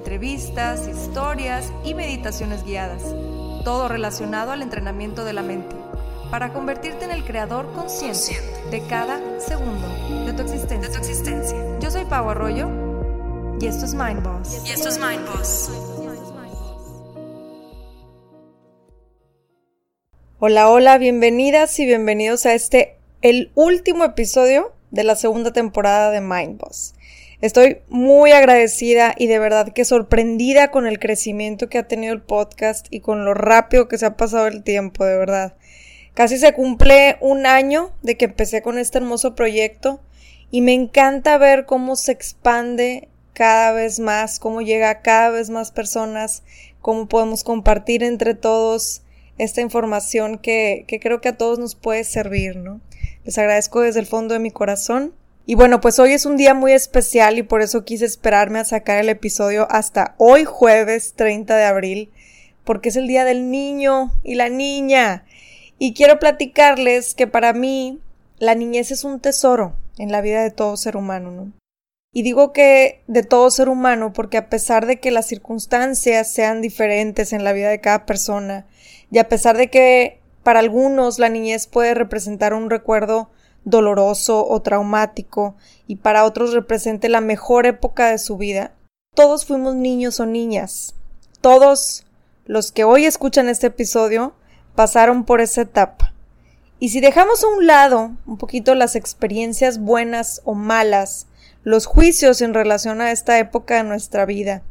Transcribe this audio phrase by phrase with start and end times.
[0.00, 3.02] entrevistas, historias y meditaciones guiadas,
[3.64, 5.76] todo relacionado al entrenamiento de la mente,
[6.30, 8.40] para convertirte en el creador consciente
[8.70, 9.86] de cada segundo
[10.24, 11.58] de tu existencia.
[11.80, 12.70] Yo soy Pau Arroyo
[13.60, 14.62] y esto es Mind Boss.
[14.66, 15.70] Y esto es Mind Boss.
[20.38, 26.22] Hola, hola, bienvenidas y bienvenidos a este, el último episodio de la segunda temporada de
[26.22, 26.94] Mind Boss.
[27.40, 32.20] Estoy muy agradecida y de verdad que sorprendida con el crecimiento que ha tenido el
[32.20, 35.54] podcast y con lo rápido que se ha pasado el tiempo, de verdad.
[36.12, 40.02] Casi se cumple un año de que empecé con este hermoso proyecto
[40.50, 45.48] y me encanta ver cómo se expande cada vez más, cómo llega a cada vez
[45.48, 46.42] más personas,
[46.82, 49.00] cómo podemos compartir entre todos
[49.38, 52.82] esta información que, que creo que a todos nos puede servir, ¿no?
[53.24, 55.14] Les agradezco desde el fondo de mi corazón
[55.46, 58.64] y bueno, pues hoy es un día muy especial y por eso quise esperarme a
[58.64, 62.10] sacar el episodio hasta hoy jueves 30 de abril,
[62.64, 65.24] porque es el día del niño y la niña.
[65.78, 67.98] Y quiero platicarles que para mí
[68.38, 71.52] la niñez es un tesoro en la vida de todo ser humano, ¿no?
[72.12, 76.60] Y digo que de todo ser humano porque a pesar de que las circunstancias sean
[76.60, 78.66] diferentes en la vida de cada persona,
[79.10, 83.30] y a pesar de que para algunos la niñez puede representar un recuerdo
[83.64, 85.56] doloroso o traumático
[85.86, 88.72] y para otros represente la mejor época de su vida,
[89.14, 90.94] todos fuimos niños o niñas.
[91.40, 92.06] Todos
[92.46, 94.34] los que hoy escuchan este episodio
[94.74, 96.14] pasaron por esa etapa.
[96.78, 101.26] Y si dejamos a un lado un poquito las experiencias buenas o malas,
[101.62, 104.62] los juicios en relación a esta época de nuestra vida,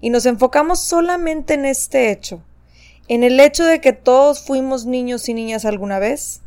[0.00, 2.42] y nos enfocamos solamente en este hecho,
[3.08, 6.40] en el hecho de que todos fuimos niños y niñas alguna vez,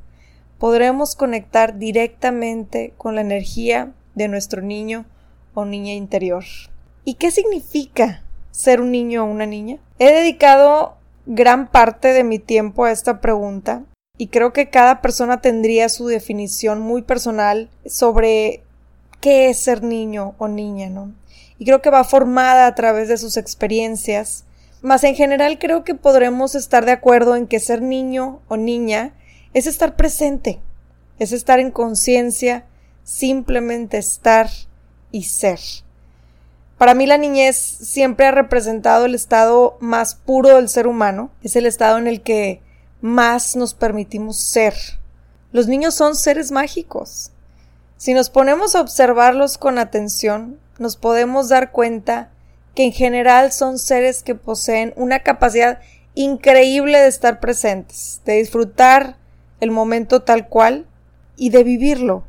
[0.61, 5.05] podremos conectar directamente con la energía de nuestro niño
[5.55, 6.44] o niña interior.
[7.03, 9.79] ¿Y qué significa ser un niño o una niña?
[9.97, 13.85] He dedicado gran parte de mi tiempo a esta pregunta
[14.19, 18.61] y creo que cada persona tendría su definición muy personal sobre
[19.19, 21.11] qué es ser niño o niña, ¿no?
[21.57, 24.45] Y creo que va formada a través de sus experiencias,
[24.83, 29.16] mas en general creo que podremos estar de acuerdo en que ser niño o niña
[29.53, 30.59] es estar presente,
[31.19, 32.66] es estar en conciencia,
[33.03, 34.50] simplemente estar
[35.12, 35.59] y ser.
[36.78, 41.56] Para mí la niñez siempre ha representado el estado más puro del ser humano, es
[41.56, 42.61] el estado en el que
[43.01, 44.73] más nos permitimos ser.
[45.51, 47.31] Los niños son seres mágicos.
[47.97, 52.31] Si nos ponemos a observarlos con atención, nos podemos dar cuenta
[52.73, 55.79] que en general son seres que poseen una capacidad
[56.16, 59.17] increíble de estar presentes, de disfrutar
[59.61, 60.85] el momento tal cual
[61.38, 62.25] y de vivirlo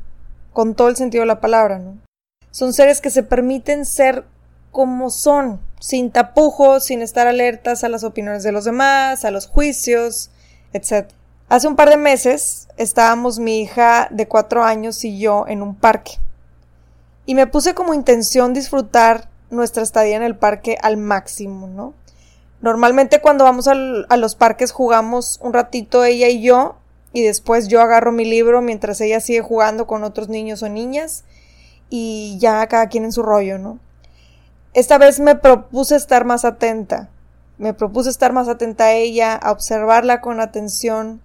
[0.53, 1.97] con todo el sentido de la palabra, ¿no?
[2.51, 4.25] Son seres que se permiten ser
[4.71, 9.47] como son, sin tapujos, sin estar alertas a las opiniones de los demás, a los
[9.47, 10.29] juicios,
[10.71, 11.09] etc.
[11.49, 15.75] Hace un par de meses estábamos mi hija de cuatro años y yo en un
[15.75, 16.13] parque.
[17.25, 21.93] Y me puse como intención disfrutar nuestra estadía en el parque al máximo, ¿no?
[22.61, 26.77] Normalmente cuando vamos a los parques jugamos un ratito ella y yo
[27.13, 31.23] y después yo agarro mi libro mientras ella sigue jugando con otros niños o niñas
[31.89, 33.79] y ya cada quien en su rollo, ¿no?
[34.73, 37.09] Esta vez me propuse estar más atenta,
[37.59, 41.21] me propuse estar más atenta a ella, a observarla con atención,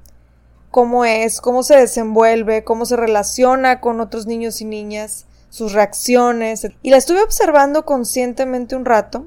[0.71, 6.69] cómo es, cómo se desenvuelve, cómo se relaciona con otros niños y niñas, sus reacciones,
[6.83, 9.27] y la estuve observando conscientemente un rato,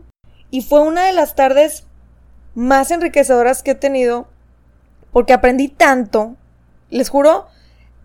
[0.52, 1.86] y fue una de las tardes
[2.54, 4.28] más enriquecedoras que he tenido,
[5.12, 6.36] porque aprendí tanto
[6.92, 7.48] les juro,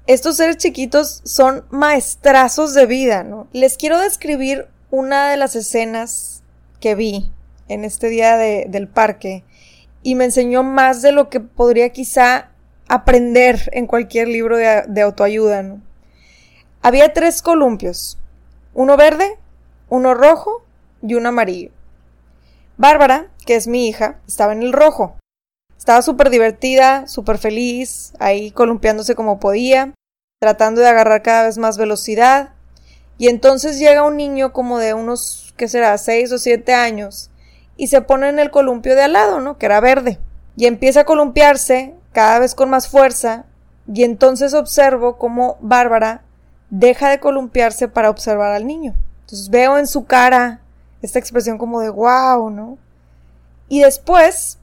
[0.07, 3.49] estos seres chiquitos son maestrazos de vida, ¿no?
[3.53, 6.43] Les quiero describir una de las escenas
[6.81, 7.31] que vi
[7.69, 9.45] en este día del parque
[10.03, 12.51] y me enseñó más de lo que podría quizá
[12.89, 15.77] aprender en cualquier libro de, de autoayuda.
[16.83, 18.19] Había tres columpios,
[18.75, 19.39] uno verde,
[19.89, 20.63] uno rojo
[21.03, 21.73] y uno amarillo.
[22.77, 25.17] Bárbara, que es mi hija, estaba en el rojo.
[25.79, 29.95] Estaba súper divertida, súper feliz, ahí columpiándose como podía,
[30.41, 32.51] tratando de agarrar cada vez más velocidad.
[33.19, 37.31] Y entonces llega un niño como de unos, ¿qué será?, seis o siete años,
[37.77, 39.59] y se pone en el columpio de al lado, ¿no?
[39.59, 40.19] Que era verde.
[40.57, 43.45] Y empieza a columpiarse cada vez con más fuerza
[43.93, 46.23] y entonces observo cómo Bárbara
[46.71, 48.95] deja de columpiarse para observar al niño.
[49.21, 50.61] Entonces veo en su cara
[51.03, 52.79] esta expresión como de wow, ¿no?
[53.69, 54.59] Y después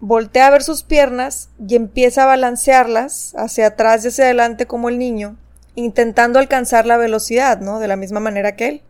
[0.00, 4.88] voltea a ver sus piernas y empieza a balancearlas hacia atrás y hacia adelante como
[4.88, 5.36] el niño,
[5.74, 7.78] intentando alcanzar la velocidad, ¿no?
[7.78, 8.82] De la misma manera que él.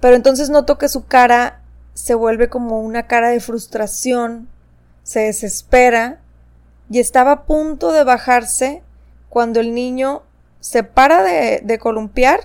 [0.00, 1.60] Pero entonces noto que su cara
[1.94, 4.48] se vuelve como una cara de frustración,
[5.02, 6.20] se desespera
[6.90, 8.82] y estaba a punto de bajarse
[9.28, 10.22] cuando el niño
[10.60, 12.40] se para de, columpiar,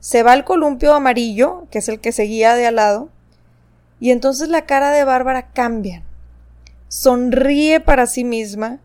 [0.00, 3.08] se va al columpio amarillo, que es el que seguía de al lado,
[3.98, 6.02] y entonces la cara de Bárbara cambia.
[6.88, 8.80] Sonríe para sí misma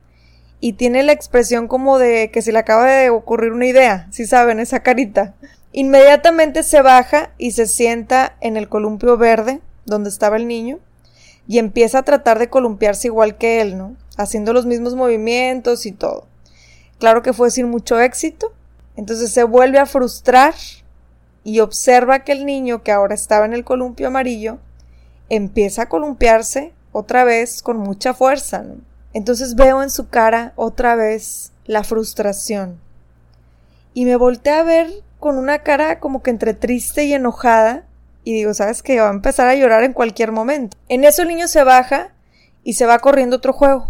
[0.60, 4.26] y tiene la expresión como de que se le acaba de ocurrir una idea, si
[4.26, 5.36] saben, esa carita.
[5.74, 10.80] Inmediatamente se baja y se sienta en el columpio verde, donde estaba el niño,
[11.48, 13.96] y empieza a tratar de columpiarse igual que él, ¿no?
[14.18, 16.28] Haciendo los mismos movimientos y todo.
[17.00, 18.54] Claro que fue sin mucho éxito.
[18.96, 20.54] Entonces se vuelve a frustrar
[21.44, 24.60] y observa que el niño que ahora estaba en el columpio amarillo
[25.30, 28.66] empieza a columpiarse otra vez con mucha fuerza.
[29.14, 32.80] Entonces veo en su cara otra vez la frustración.
[33.94, 34.90] Y me volteé a ver
[35.20, 37.86] con una cara como que entre triste y enojada
[38.24, 40.78] y digo, ¿sabes que Va a empezar a llorar en cualquier momento.
[40.90, 42.14] En eso el niño se baja
[42.64, 43.88] y se va corriendo otro juego.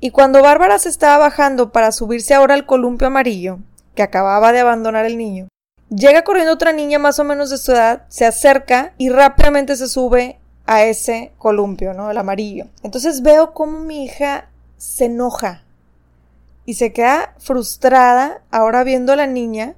[0.00, 3.60] Y cuando Bárbara se estaba bajando para subirse ahora al columpio amarillo,
[3.94, 5.48] que acababa de abandonar el niño,
[5.88, 9.88] llega corriendo otra niña más o menos de su edad, se acerca y rápidamente se
[9.88, 12.10] sube a ese columpio, ¿no?
[12.10, 12.66] El amarillo.
[12.82, 15.62] Entonces veo cómo mi hija se enoja
[16.64, 19.74] y se queda frustrada ahora viendo a la niña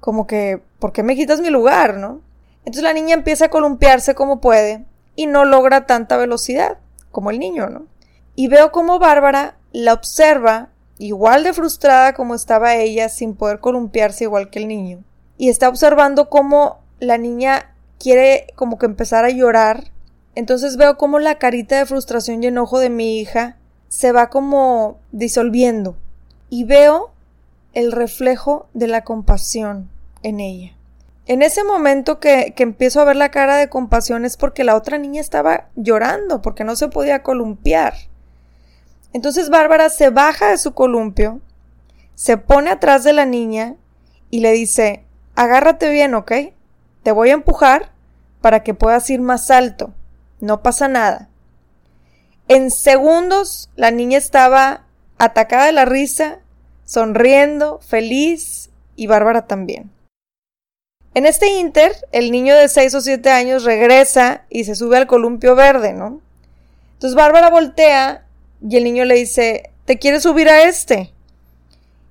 [0.00, 2.20] como que, ¿por qué me quitas mi lugar, no?
[2.58, 4.84] Entonces la niña empieza a columpiarse como puede
[5.14, 6.78] y no logra tanta velocidad
[7.10, 7.86] como el niño, ¿no?
[8.34, 10.68] Y veo como Bárbara la observa
[10.98, 15.04] igual de frustrada como estaba ella sin poder columpiarse igual que el niño.
[15.38, 19.90] Y está observando cómo la niña quiere como que empezar a llorar.
[20.36, 23.56] Entonces veo como la carita de frustración y enojo de mi hija
[23.88, 25.96] se va como disolviendo.
[26.50, 27.10] Y veo
[27.72, 29.88] el reflejo de la compasión
[30.22, 30.76] en ella.
[31.24, 34.76] En ese momento que, que, empiezo a ver la cara de compasión es porque la
[34.76, 37.94] otra niña estaba llorando, porque no se podía columpiar.
[39.14, 41.40] Entonces Bárbara se baja de su columpio,
[42.14, 43.74] se pone atrás de la niña
[44.30, 45.02] y le dice,
[45.34, 46.32] agárrate bien, ¿ok?
[47.02, 47.90] Te voy a empujar
[48.42, 49.94] para que puedas ir más alto.
[50.40, 51.28] No pasa nada.
[52.48, 54.84] En segundos la niña estaba
[55.18, 56.38] atacada de la risa,
[56.84, 59.90] sonriendo, feliz, y Bárbara también.
[61.14, 65.06] En este inter, el niño de 6 o 7 años regresa y se sube al
[65.06, 66.20] columpio verde, ¿no?
[66.94, 68.26] Entonces Bárbara voltea
[68.60, 71.12] y el niño le dice, ¿te quieres subir a este?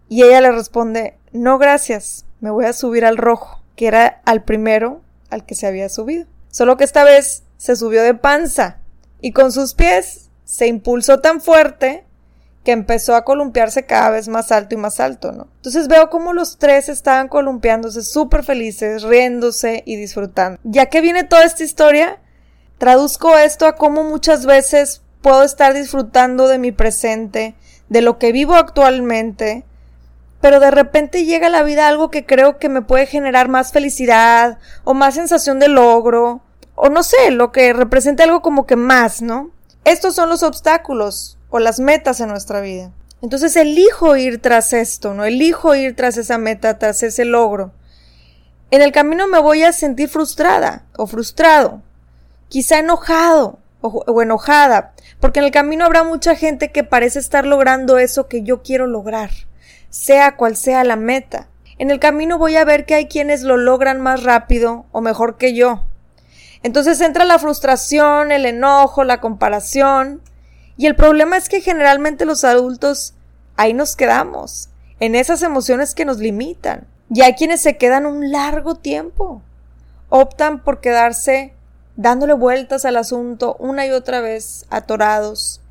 [0.10, 4.44] Y ella le responde, no gracias, me voy a subir al rojo, que era al
[4.44, 6.26] primero al que se había subido.
[6.50, 8.78] Solo que esta vez se subió de panza
[9.22, 12.06] y con sus pies se impulsó tan fuerte
[12.64, 15.48] que empezó a columpiarse cada vez más alto y más alto, ¿no?
[15.58, 20.60] Entonces veo como los tres estaban columpiándose súper felices, riéndose y disfrutando.
[20.64, 22.20] Ya que viene toda esta historia,
[22.80, 27.56] traduzco esto a cómo muchas veces puedo estar disfrutando de mi presente,
[27.90, 29.64] de lo que vivo actualmente,
[30.42, 33.72] pero de repente llega a la vida algo que creo que me puede generar más
[33.72, 36.42] felicidad o más sensación de logro,
[36.76, 39.52] o no sé, lo que represente algo como que más, ¿no?
[39.84, 42.92] Estos son los obstáculos, o las metas en nuestra vida.
[43.22, 45.24] Entonces elijo ir tras esto, ¿no?
[45.24, 47.72] Elijo ir tras esa meta, tras ese logro.
[48.72, 51.82] En el camino me voy a sentir frustrada o frustrado,
[52.50, 57.46] quizá enojado o, o, enojada, porque en el camino habrá mucha gente que parece estar
[57.46, 59.30] logrando eso que yo quiero lograr,
[59.90, 61.48] sea cual sea la meta.
[61.78, 65.38] En el camino voy a ver que hay quienes lo logran más rápido o mejor
[65.38, 65.85] que yo.
[66.66, 70.24] Entonces entra la frustración, el enojo, la comparación,
[70.78, 73.14] y el problema es que generalmente los adultos
[73.56, 74.70] ahí nos quedamos,
[75.00, 76.88] en esas emociones que nos limitan.
[77.12, 79.44] Y hay quienes se quedan un largo tiempo.
[80.10, 81.54] Optan por quedarse
[81.98, 85.62] dándole vueltas al asunto una y otra vez, atorados.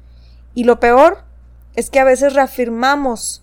[0.54, 1.24] Y lo peor
[1.74, 3.42] es que a veces reafirmamos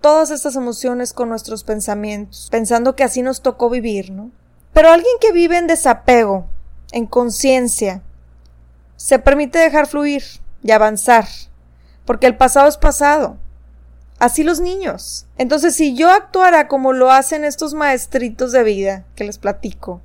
[0.00, 4.32] todas estas emociones con nuestros pensamientos, pensando que así nos tocó vivir, ¿no?
[4.72, 6.48] Pero alguien que vive en desapego,
[6.92, 8.02] en conciencia,
[8.96, 10.22] se permite dejar fluir,
[10.62, 11.26] y avanzar,
[12.04, 13.36] porque el pasado es pasado.
[14.18, 15.26] Así los niños.
[15.36, 20.00] Entonces, si yo actuara como lo hacen estos maestritos de vida que les platico,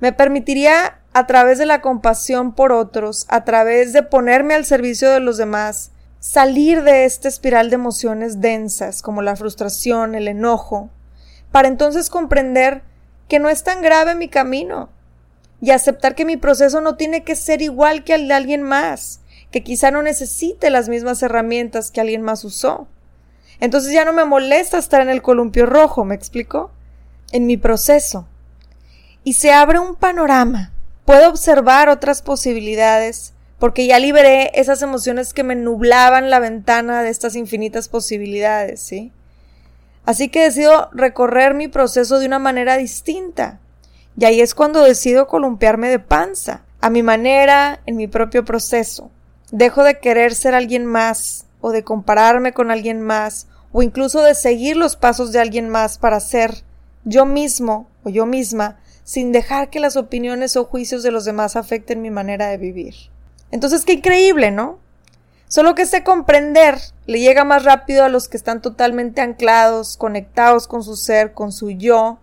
[0.00, 5.10] me permitiría a través de la compasión por otros, a través de ponerme al servicio
[5.10, 10.90] de los demás, salir de esta espiral de emociones densas como la frustración, el enojo,
[11.52, 12.82] para entonces comprender
[13.28, 14.88] que no es tan grave mi camino
[15.60, 19.20] y aceptar que mi proceso no tiene que ser igual que el de alguien más,
[19.50, 22.88] que quizá no necesite las mismas herramientas que alguien más usó.
[23.60, 26.70] Entonces ya no me molesta estar en el columpio rojo, ¿me explico?
[27.32, 28.28] En mi proceso.
[29.24, 30.72] Y se abre un panorama.
[31.04, 37.08] Puedo observar otras posibilidades porque ya liberé esas emociones que me nublaban la ventana de
[37.08, 39.12] estas infinitas posibilidades, ¿sí?
[40.04, 43.60] Así que decido recorrer mi proceso de una manera distinta.
[44.18, 49.10] Y ahí es cuando decido columpiarme de panza, a mi manera, en mi propio proceso.
[49.50, 54.34] Dejo de querer ser alguien más, o de compararme con alguien más, o incluso de
[54.34, 56.62] seguir los pasos de alguien más para ser
[57.04, 61.56] yo mismo o yo misma, sin dejar que las opiniones o juicios de los demás
[61.56, 62.94] afecten mi manera de vivir.
[63.50, 64.78] Entonces, qué increíble, ¿no?
[65.48, 70.66] Solo que ese comprender le llega más rápido a los que están totalmente anclados, conectados
[70.66, 72.18] con su ser, con su yo,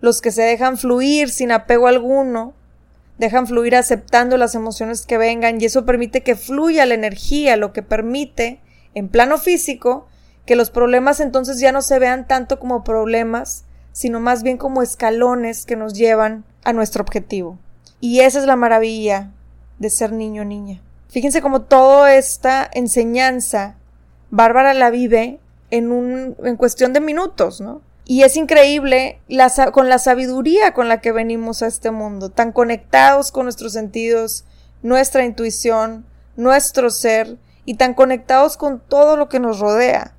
[0.00, 2.54] los que se dejan fluir sin apego alguno,
[3.18, 7.72] dejan fluir aceptando las emociones que vengan y eso permite que fluya la energía, lo
[7.72, 8.60] que permite,
[8.94, 10.08] en plano físico,
[10.46, 14.82] que los problemas entonces ya no se vean tanto como problemas, sino más bien como
[14.82, 17.58] escalones que nos llevan a nuestro objetivo.
[18.00, 19.30] Y esa es la maravilla
[19.78, 20.80] de ser niño o niña.
[21.08, 23.76] Fíjense cómo toda esta enseñanza
[24.30, 25.40] Bárbara la vive
[25.70, 27.82] en un en cuestión de minutos, ¿no?
[28.10, 29.20] Y es increíble
[29.72, 34.44] con la sabiduría con la que venimos a este mundo, tan conectados con nuestros sentidos,
[34.82, 40.16] nuestra intuición, nuestro ser, y tan conectados con todo lo que nos rodea.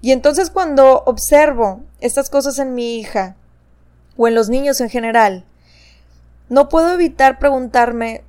[0.00, 3.36] Y entonces cuando observo estas cosas en mi hija,
[4.16, 5.44] o en los niños en general,
[6.48, 8.24] no puedo evitar preguntarme,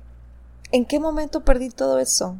[0.72, 2.36] ¿en qué momento perdí todo eso?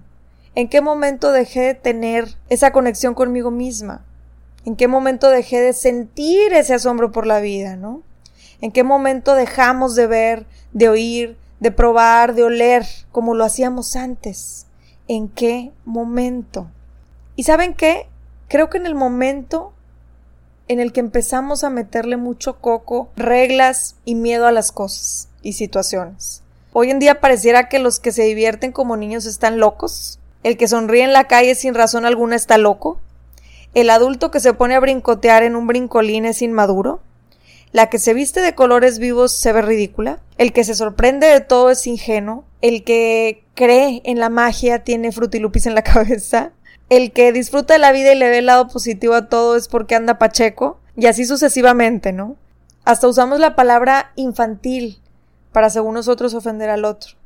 [0.54, 4.04] ¿En qué momento dejé de tener esa conexión conmigo misma?
[4.66, 8.02] ¿En qué momento dejé de sentir ese asombro por la vida, no?
[8.60, 13.94] ¿En qué momento dejamos de ver, de oír, de probar, de oler como lo hacíamos
[13.94, 14.66] antes?
[15.06, 16.68] ¿En qué momento?
[17.36, 18.08] ¿Y saben qué?
[18.48, 19.72] Creo que en el momento
[20.66, 25.52] en el que empezamos a meterle mucho coco, reglas y miedo a las cosas y
[25.52, 26.42] situaciones.
[26.72, 30.18] Hoy en día pareciera que los que se divierten como niños están locos.
[30.42, 33.00] El que sonríe en la calle sin razón alguna está loco.
[33.76, 37.02] El adulto que se pone a brincotear en un brincolín es inmaduro.
[37.72, 40.18] La que se viste de colores vivos se ve ridícula.
[40.38, 42.46] El que se sorprende de todo es ingenuo.
[42.62, 46.52] El que cree en la magia tiene frutilupis en la cabeza.
[46.88, 49.68] El que disfruta de la vida y le ve el lado positivo a todo es
[49.68, 50.80] porque anda pacheco.
[50.96, 52.36] Y así sucesivamente, ¿no?
[52.86, 55.02] Hasta usamos la palabra infantil
[55.52, 57.16] para según nosotros ofender al otro.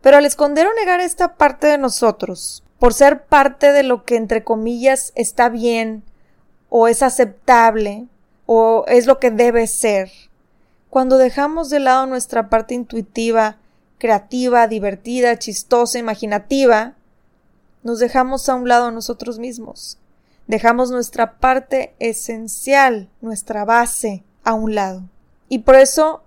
[0.00, 4.16] Pero al esconder o negar esta parte de nosotros, por ser parte de lo que
[4.16, 6.02] entre comillas está bien
[6.68, 8.06] o es aceptable
[8.44, 10.10] o es lo que debe ser.
[10.90, 13.58] Cuando dejamos de lado nuestra parte intuitiva,
[13.98, 16.94] creativa, divertida, chistosa, imaginativa,
[17.82, 19.98] nos dejamos a un lado nosotros mismos.
[20.46, 25.02] Dejamos nuestra parte esencial, nuestra base, a un lado.
[25.48, 26.22] Y por eso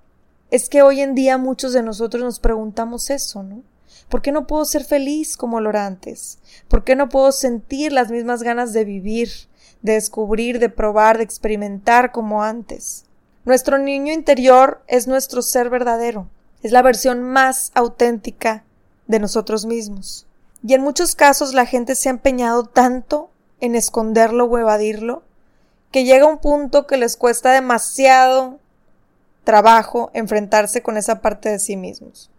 [0.52, 3.64] es que hoy en día muchos de nosotros nos preguntamos eso, ¿no?
[4.10, 6.40] ¿Por qué no puedo ser feliz como lo era antes?
[6.68, 9.30] ¿Por qué no puedo sentir las mismas ganas de vivir,
[9.84, 13.06] de descubrir, de probar, de experimentar como antes?
[13.46, 16.28] Nuestro niño interior es nuestro ser verdadero,
[16.64, 18.64] es la versión más auténtica
[19.08, 20.26] de nosotros mismos.
[20.64, 23.30] Y en muchos casos la gente se ha empeñado tanto
[23.62, 25.24] en esconderlo o evadirlo,
[25.92, 28.60] que llega un punto que les cuesta demasiado
[29.44, 32.30] trabajo enfrentarse con esa parte de sí mismos.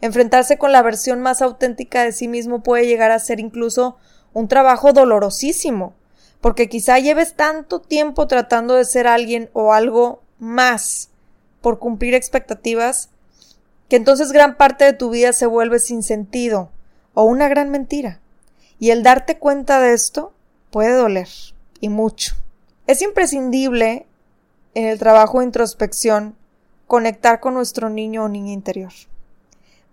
[0.00, 3.98] Enfrentarse con la versión más auténtica de sí mismo puede llegar a ser incluso
[4.32, 5.94] un trabajo dolorosísimo,
[6.40, 11.10] porque quizá lleves tanto tiempo tratando de ser alguien o algo más
[11.60, 13.10] por cumplir expectativas,
[13.88, 16.70] que entonces gran parte de tu vida se vuelve sin sentido
[17.12, 18.20] o una gran mentira.
[18.78, 20.32] Y el darte cuenta de esto
[20.70, 21.28] puede doler,
[21.80, 22.36] y mucho.
[22.86, 24.06] Es imprescindible
[24.74, 26.36] en el trabajo de introspección
[26.86, 28.92] conectar con nuestro niño o niña interior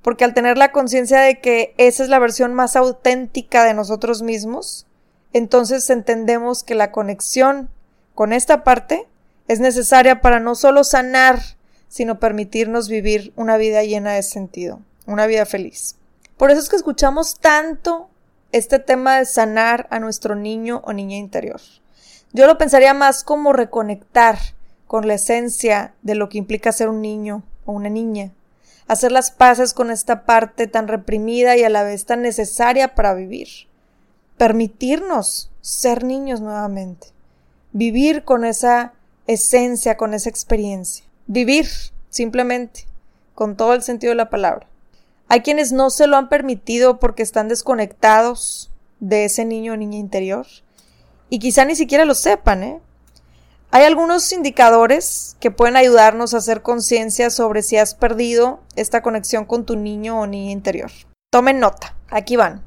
[0.08, 4.22] porque al tener la conciencia de que esa es la versión más auténtica de nosotros
[4.22, 4.88] mismos,
[5.34, 7.70] entonces entendemos que la conexión
[8.16, 9.06] con esta parte
[9.50, 11.42] es necesaria para no solo sanar,
[11.90, 15.98] sino permitirnos vivir una vida llena de sentido, una vida feliz.
[16.38, 18.10] Por eso es que escuchamos tanto
[18.54, 21.60] este tema de sanar a nuestro niño o niña interior.
[22.32, 24.38] Yo lo pensaría más como reconectar
[24.88, 28.32] con la esencia de lo que implica ser un niño o una niña,
[28.88, 33.14] hacer las paces con esta parte tan reprimida y a la vez tan necesaria para
[33.14, 33.48] vivir.
[34.38, 37.08] Permitirnos ser niños nuevamente.
[37.74, 38.94] Vivir con esa
[39.28, 41.06] esencia, con esa experiencia.
[41.28, 41.68] Vivir,
[42.10, 42.88] simplemente,
[43.36, 44.68] con todo el sentido de la palabra.
[45.28, 49.98] Hay quienes no se lo han permitido porque están desconectados de ese niño o niña
[49.98, 50.48] interior.
[51.30, 52.82] Y quizá ni siquiera lo sepan, ¿eh?
[53.78, 59.46] Hay algunos indicadores que pueden ayudarnos a hacer conciencia sobre si has perdido esta conexión
[59.46, 60.90] con tu niño o niña interior.
[61.30, 62.66] Tomen nota, aquí van.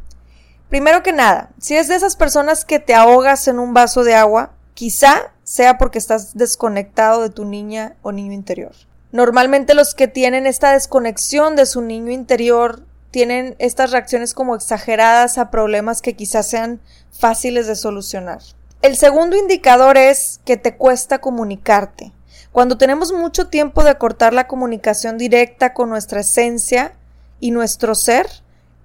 [0.68, 4.14] Primero que nada, si es de esas personas que te ahogas en un vaso de
[4.14, 8.76] agua, quizá sea porque estás desconectado de tu niña o niño interior.
[9.10, 15.38] Normalmente los que tienen esta desconexión de su niño interior tienen estas reacciones como exageradas
[15.38, 18.42] a problemas que quizás sean fáciles de solucionar.
[18.82, 22.12] El segundo indicador es que te cuesta comunicarte.
[22.50, 26.94] Cuando tenemos mucho tiempo de cortar la comunicación directa con nuestra esencia
[27.40, 28.26] y nuestro ser,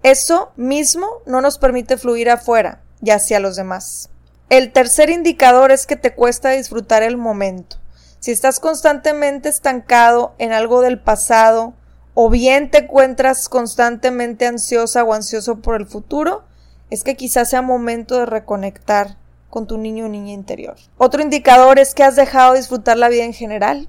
[0.03, 4.09] eso mismo no nos permite fluir afuera y hacia los demás.
[4.49, 7.77] El tercer indicador es que te cuesta disfrutar el momento.
[8.19, 11.73] Si estás constantemente estancado en algo del pasado
[12.13, 16.43] o bien te encuentras constantemente ansiosa o ansioso por el futuro,
[16.89, 19.15] es que quizás sea momento de reconectar
[19.55, 20.75] con tu niño o niña interior.
[20.97, 23.87] Otro indicador es que has dejado de disfrutar la vida en general.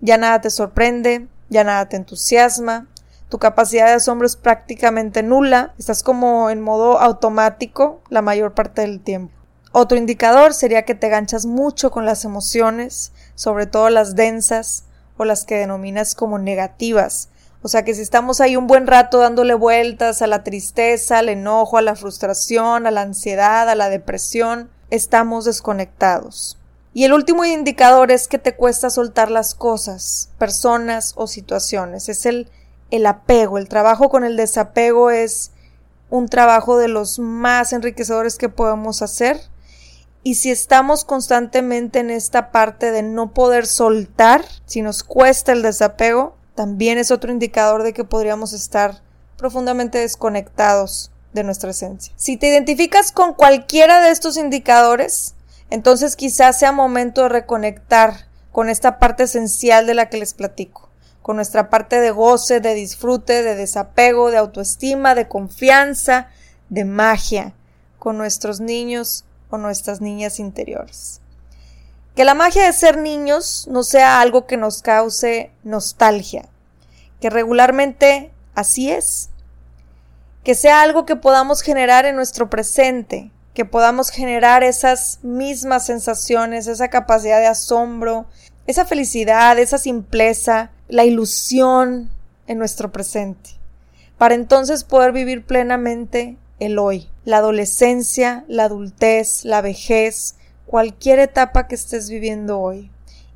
[0.00, 2.88] Ya nada te sorprende, ya nada te entusiasma,
[3.28, 8.80] tu capacidad de asombro es prácticamente nula, estás como en modo automático la mayor parte
[8.82, 9.32] del tiempo.
[9.70, 15.24] Otro indicador sería que te ganchas mucho con las emociones, sobre todo las densas o
[15.24, 17.28] las que denominas como negativas.
[17.62, 21.28] O sea que si estamos ahí un buen rato dándole vueltas a la tristeza, al
[21.28, 26.58] enojo, a la frustración, a la ansiedad, a la depresión, estamos desconectados.
[26.92, 32.08] Y el último indicador es que te cuesta soltar las cosas, personas o situaciones.
[32.08, 32.48] Es el,
[32.90, 33.58] el apego.
[33.58, 35.50] El trabajo con el desapego es
[36.08, 39.40] un trabajo de los más enriquecedores que podemos hacer.
[40.22, 45.62] Y si estamos constantemente en esta parte de no poder soltar, si nos cuesta el
[45.62, 49.02] desapego, también es otro indicador de que podríamos estar
[49.36, 52.14] profundamente desconectados de nuestra esencia.
[52.16, 55.34] Si te identificas con cualquiera de estos indicadores,
[55.68, 60.88] entonces quizás sea momento de reconectar con esta parte esencial de la que les platico,
[61.22, 66.28] con nuestra parte de goce, de disfrute, de desapego, de autoestima, de confianza,
[66.68, 67.52] de magia,
[67.98, 71.20] con nuestros niños o nuestras niñas interiores.
[72.14, 76.48] Que la magia de ser niños no sea algo que nos cause nostalgia,
[77.20, 79.30] que regularmente así es,
[80.44, 86.66] que sea algo que podamos generar en nuestro presente, que podamos generar esas mismas sensaciones,
[86.66, 88.26] esa capacidad de asombro,
[88.66, 92.10] esa felicidad, esa simpleza, la ilusión
[92.46, 93.50] en nuestro presente,
[94.18, 100.34] para entonces poder vivir plenamente el hoy, la adolescencia, la adultez, la vejez,
[100.66, 102.90] cualquier etapa que estés viviendo hoy,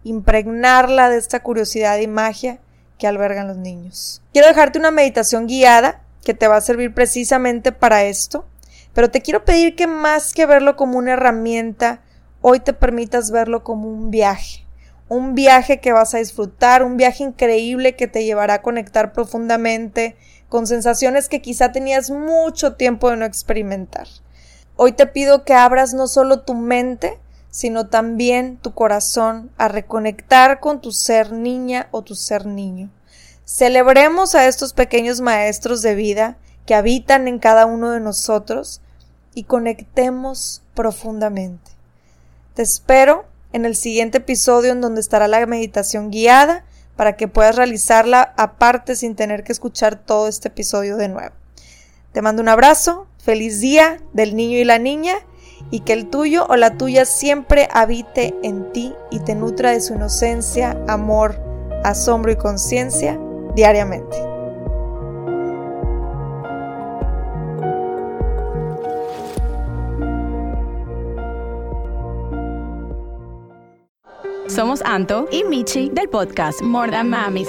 [0.05, 2.59] impregnarla de esta curiosidad y magia
[2.99, 4.21] que albergan los niños.
[4.33, 8.45] Quiero dejarte una meditación guiada que te va a servir precisamente para esto,
[8.93, 12.03] pero te quiero pedir que más que verlo como una herramienta,
[12.43, 14.67] hoy te permitas verlo como un viaje,
[15.09, 20.17] un viaje que vas a disfrutar, un viaje increíble que te llevará a conectar profundamente
[20.51, 24.07] con sensaciones que quizá tenías mucho tiempo de no experimentar.
[24.77, 30.61] Hoy te pido que abras no solo tu mente, sino también tu corazón a reconectar
[30.61, 32.91] con tu ser niña o tu ser niño.
[33.51, 38.83] Celebremos a estos pequeños maestros de vida que habitan en cada uno de nosotros
[39.33, 41.71] y conectemos profundamente.
[42.53, 47.57] Te espero en el siguiente episodio en donde estará la meditación guiada para que puedas
[47.57, 51.35] realizarla aparte sin tener que escuchar todo este episodio de nuevo.
[52.13, 55.15] Te mando un abrazo, feliz día del niño y la niña
[55.71, 59.81] y que el tuyo o la tuya siempre habite en ti y te nutra de
[59.81, 61.41] su inocencia, amor,
[61.83, 63.19] asombro y conciencia
[63.59, 64.16] diariamente.
[74.47, 77.49] Somos Anto y Michi del podcast More Than Mamis.